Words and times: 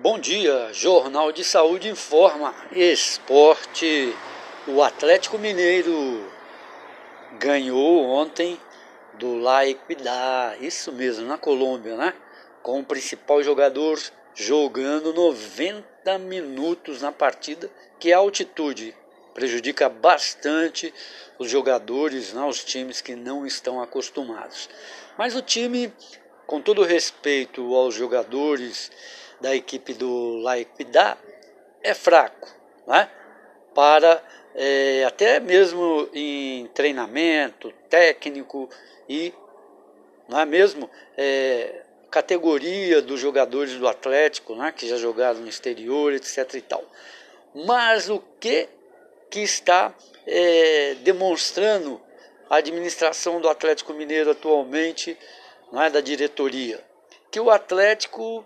Bom 0.00 0.16
dia, 0.16 0.72
Jornal 0.72 1.32
de 1.32 1.42
Saúde 1.42 1.88
informa. 1.88 2.54
Esporte. 2.70 4.14
O 4.68 4.80
Atlético 4.80 5.36
Mineiro 5.36 6.24
ganhou 7.40 8.04
ontem 8.04 8.60
do 9.14 9.34
La 9.40 9.66
Equidad, 9.66 10.56
isso 10.64 10.92
mesmo, 10.92 11.26
na 11.26 11.36
Colômbia, 11.36 11.96
né? 11.96 12.14
Com 12.62 12.78
o 12.78 12.84
principal 12.84 13.42
jogador 13.42 14.00
jogando 14.36 15.12
90 15.12 16.16
minutos 16.20 17.02
na 17.02 17.10
partida, 17.10 17.68
que 17.98 18.12
é 18.12 18.14
a 18.14 18.18
altitude 18.18 18.94
prejudica 19.34 19.88
bastante 19.88 20.94
os 21.40 21.50
jogadores, 21.50 22.32
né, 22.32 22.44
os 22.44 22.62
times 22.62 23.00
que 23.00 23.16
não 23.16 23.44
estão 23.44 23.82
acostumados. 23.82 24.70
Mas 25.16 25.34
o 25.34 25.42
time, 25.42 25.92
com 26.46 26.60
todo 26.60 26.84
respeito 26.84 27.74
aos 27.74 27.96
jogadores 27.96 28.92
da 29.40 29.54
equipe 29.54 29.94
do 29.94 30.38
La 30.38 30.58
Equidad, 30.58 31.18
é 31.82 31.94
fraco, 31.94 32.48
né? 32.86 33.08
para 33.74 34.22
é, 34.54 35.04
até 35.04 35.38
mesmo 35.38 36.08
em 36.12 36.66
treinamento 36.74 37.72
técnico 37.88 38.68
e 39.08 39.32
não 40.28 40.40
é 40.40 40.44
mesmo 40.44 40.90
é, 41.16 41.82
categoria 42.10 43.00
dos 43.00 43.20
jogadores 43.20 43.74
do 43.74 43.86
Atlético, 43.86 44.54
né, 44.54 44.72
que 44.76 44.86
já 44.88 44.96
jogaram 44.96 45.40
no 45.40 45.48
exterior, 45.48 46.12
etc. 46.12 46.54
e 46.54 46.60
tal. 46.60 46.84
Mas 47.54 48.10
o 48.10 48.22
que 48.40 48.68
que 49.30 49.40
está 49.40 49.94
é, 50.26 50.96
demonstrando 51.02 52.00
a 52.48 52.56
administração 52.56 53.40
do 53.40 53.48
Atlético 53.48 53.92
Mineiro 53.92 54.30
atualmente, 54.30 55.16
não 55.70 55.82
é, 55.82 55.90
da 55.90 56.00
diretoria, 56.00 56.82
que 57.30 57.38
o 57.38 57.50
Atlético 57.50 58.44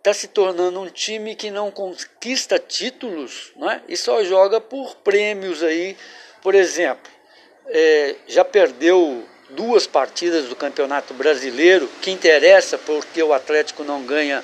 está 0.00 0.14
se 0.14 0.28
tornando 0.28 0.80
um 0.80 0.88
time 0.88 1.34
que 1.36 1.50
não 1.50 1.70
conquista 1.70 2.58
títulos 2.58 3.52
não 3.54 3.70
é? 3.70 3.82
e 3.86 3.98
só 3.98 4.24
joga 4.24 4.58
por 4.58 4.96
prêmios 4.96 5.62
aí. 5.62 5.94
Por 6.42 6.54
exemplo, 6.54 7.12
é, 7.66 8.16
já 8.26 8.42
perdeu 8.42 9.22
duas 9.50 9.86
partidas 9.86 10.46
do 10.46 10.56
Campeonato 10.56 11.12
Brasileiro, 11.12 11.86
que 12.00 12.10
interessa 12.10 12.78
porque 12.78 13.22
o 13.22 13.34
Atlético 13.34 13.84
não 13.84 14.02
ganha 14.02 14.42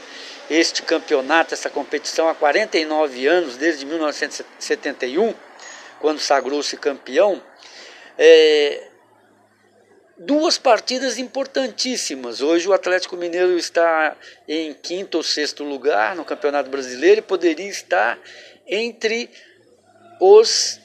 este 0.51 0.83
campeonato, 0.83 1.55
essa 1.55 1.71
competição 1.71 2.29
há 2.29 2.35
49 2.35 3.27
anos, 3.27 3.57
desde 3.57 3.87
1971 3.87 5.35
quando 6.01 6.21
sagrou-se 6.21 6.77
campeão, 6.77 7.43
é, 8.19 8.89
duas 10.19 10.57
partidas 10.57 11.19
importantíssimas. 11.19 12.41
Hoje 12.41 12.69
o 12.69 12.73
Atlético 12.73 13.17
Mineiro 13.17 13.57
está 13.59 14.17
em 14.49 14.73
quinto 14.73 15.19
ou 15.19 15.23
sexto 15.23 15.63
lugar 15.63 16.17
no 16.17 16.25
Campeonato 16.25 16.71
Brasileiro 16.71 17.19
e 17.19 17.23
poderia 17.23 17.69
estar 17.69 18.19
entre 18.67 19.29
os 20.21 20.81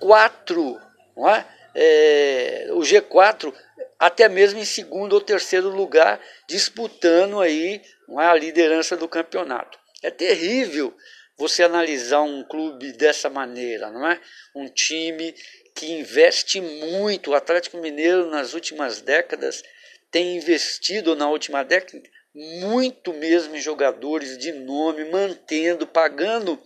quatro, 0.00 0.80
não 1.16 1.28
é? 1.28 1.46
É, 1.74 2.68
o 2.70 2.78
G4 2.78 3.52
até 3.98 4.28
mesmo 4.28 4.58
em 4.58 4.64
segundo 4.64 5.14
ou 5.14 5.20
terceiro 5.20 5.68
lugar, 5.68 6.20
disputando 6.46 7.40
aí 7.40 7.82
é, 8.08 8.24
a 8.24 8.34
liderança 8.34 8.96
do 8.96 9.08
campeonato. 9.08 9.78
É 10.02 10.10
terrível 10.10 10.94
você 11.36 11.62
analisar 11.62 12.22
um 12.22 12.42
clube 12.44 12.92
dessa 12.92 13.28
maneira, 13.28 13.90
não 13.90 14.08
é? 14.08 14.20
Um 14.54 14.68
time 14.68 15.34
que 15.76 15.92
investe 15.92 16.60
muito. 16.60 17.30
O 17.30 17.34
Atlético 17.34 17.76
Mineiro, 17.76 18.30
nas 18.30 18.54
últimas 18.54 19.02
décadas, 19.02 19.62
tem 20.10 20.36
investido, 20.36 21.14
na 21.14 21.28
última 21.28 21.62
década, 21.62 22.02
muito 22.34 23.12
mesmo 23.12 23.54
em 23.54 23.60
jogadores 23.60 24.38
de 24.38 24.52
nome, 24.52 25.04
mantendo, 25.04 25.86
pagando 25.86 26.60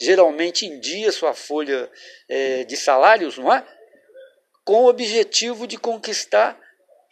geralmente 0.00 0.64
em 0.64 0.78
dia 0.78 1.10
sua 1.10 1.34
folha 1.34 1.90
é, 2.28 2.64
de 2.64 2.76
salários, 2.76 3.36
não 3.36 3.52
é? 3.52 3.66
Com 4.64 4.84
o 4.84 4.88
objetivo 4.88 5.66
de 5.66 5.76
conquistar 5.76 6.58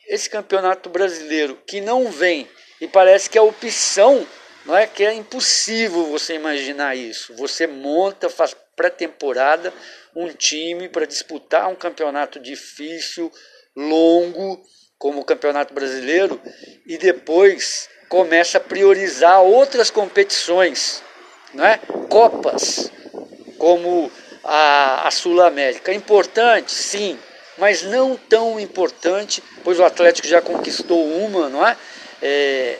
esse 0.06 0.28
campeonato 0.28 0.88
brasileiro, 0.88 1.60
que 1.66 1.80
não 1.80 2.10
vem 2.10 2.48
e 2.80 2.86
parece 2.86 3.28
que 3.30 3.38
a 3.38 3.42
opção 3.42 4.26
não 4.66 4.76
é 4.76 4.86
que 4.86 5.04
é 5.04 5.12
impossível 5.12 6.06
você 6.06 6.34
imaginar 6.34 6.96
isso. 6.96 7.34
Você 7.36 7.66
monta, 7.66 8.28
faz 8.28 8.54
pré-temporada 8.76 9.72
um 10.14 10.28
time 10.28 10.88
para 10.88 11.06
disputar 11.06 11.68
um 11.68 11.74
campeonato 11.74 12.38
difícil, 12.38 13.30
longo, 13.76 14.62
como 14.98 15.20
o 15.20 15.24
Campeonato 15.24 15.74
Brasileiro, 15.74 16.40
e 16.86 16.96
depois 16.96 17.88
começa 18.08 18.58
a 18.58 18.60
priorizar 18.60 19.42
outras 19.42 19.90
competições, 19.90 21.02
não 21.52 21.64
é? 21.64 21.78
Copas, 22.08 22.90
como 23.58 24.10
a, 24.44 25.08
a 25.08 25.10
Sul-América. 25.10 25.90
É 25.90 25.94
importante, 25.94 26.72
sim, 26.72 27.18
mas 27.58 27.82
não 27.82 28.16
tão 28.16 28.60
importante, 28.60 29.42
pois 29.62 29.78
o 29.78 29.84
Atlético 29.84 30.28
já 30.28 30.40
conquistou 30.40 31.04
uma, 31.06 31.48
não 31.48 31.66
é? 31.66 31.76
é 32.22 32.78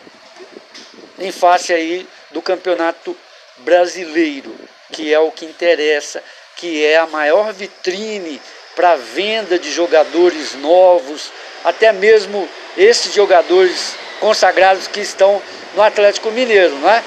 em 1.19 1.33
face 1.33 1.73
aí 1.73 2.09
do 2.31 2.43
campeonato 2.43 3.17
brasileiro, 3.59 4.55
que 4.93 5.13
é 5.13 5.19
o 5.19 5.31
que 5.31 5.45
interessa, 5.45 6.23
que 6.57 6.85
é 6.85 6.97
a 6.97 7.07
maior 7.07 7.53
vitrine 7.53 8.41
para 8.75 8.97
venda 8.97 9.59
de 9.59 9.71
jogadores 9.71 10.55
novos, 10.55 11.31
até 11.65 11.93
mesmo 11.93 12.49
esses 12.77 13.13
jogadores 13.15 13.97
consagrados 14.21 14.87
que 14.87 15.01
estão 15.01 15.41
no 15.75 15.83
Atlético 15.83 16.31
Mineiro, 16.31 16.75
não 16.77 16.91
é? 16.91 17.03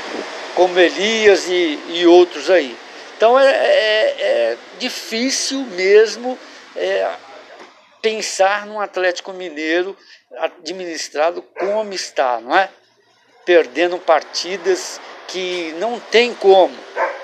como 0.56 0.80
Elias 0.80 1.47
e, 1.47 1.80
e 1.90 2.07
outros 2.07 2.50
aí. 2.50 2.75
Então 3.16 3.40
é, 3.40 3.47
é, 3.47 4.16
é 4.19 4.57
difícil 4.80 5.59
mesmo 5.62 6.38
é, 6.75 7.09
pensar 8.02 8.66
num 8.66 8.80
Atlético 8.80 9.34
Mineiro 9.34 9.96
administrado 10.40 11.41
como 11.41 11.94
está, 11.94 12.40
não 12.40 12.57
é? 12.57 12.69
perdendo 13.46 13.97
partidas 13.97 15.00
que 15.28 15.74
não 15.80 16.00
tem 16.00 16.34
como, 16.34 16.75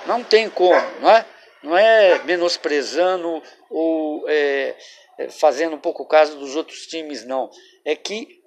não 0.06 0.24
tem 0.24 0.50
como, 0.50 0.82
não 1.02 1.10
é? 1.10 1.26
Não 1.64 1.78
é 1.78 2.24
menosprezando 2.24 3.42
ou 3.70 4.28
é, 4.30 4.76
é, 5.18 5.30
fazendo 5.30 5.76
um 5.76 5.80
pouco 5.80 6.06
caso 6.06 6.38
dos 6.38 6.56
outros 6.56 6.86
times, 6.88 7.26
não. 7.26 7.50
É 7.86 7.96
que 7.96 8.42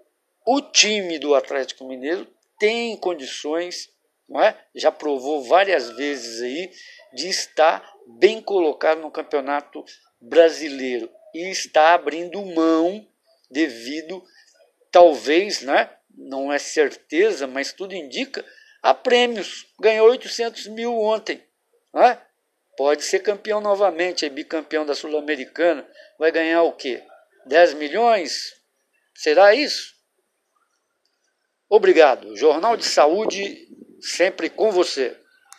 o 0.47 0.61
time 0.61 1.19
do 1.19 1.35
Atlético 1.35 1.87
Mineiro 1.87 2.27
tem 2.59 2.97
condições, 2.97 3.91
não 4.29 4.43
é? 4.43 4.57
Já 4.75 4.93
provou 4.93 5.43
várias 5.43 5.91
vezes 5.91 6.43
aí 6.43 6.71
de 7.15 7.29
estar 7.29 7.91
bem 8.19 8.41
colocado 8.41 9.01
no 9.01 9.11
campeonato 9.11 9.85
brasileiro 10.21 11.11
e 11.35 11.51
está 11.51 11.95
abrindo 11.95 12.45
mão 12.45 13.07
devido 13.51 14.23
talvez, 14.91 15.61
né, 15.61 15.91
não 16.17 16.53
é 16.53 16.59
certeza, 16.59 17.47
mas 17.47 17.73
tudo 17.73 17.95
indica, 17.95 18.45
há 18.83 18.95
prêmios. 18.95 19.67
Ganhou 19.79 20.09
800 20.09 20.69
mil 20.69 20.99
ontem. 20.99 21.43
Né? 21.93 22.19
Pode 22.77 23.05
ser 23.05 23.21
campeão 23.21 23.61
novamente, 23.61 24.27
é 24.27 24.29
bicampeão 24.29 24.85
da 24.85 24.95
Sul-Americana. 24.95 25.89
Vai 26.19 26.31
ganhar 26.31 26.63
o 26.63 26.73
quê? 26.73 27.03
10 27.47 27.75
milhões? 27.75 28.55
Será 29.15 29.55
isso? 29.55 29.95
Obrigado. 31.69 32.37
Jornal 32.37 32.77
de 32.77 32.85
Saúde, 32.85 33.67
sempre 34.01 34.51
com 34.51 34.71
você. 34.71 35.17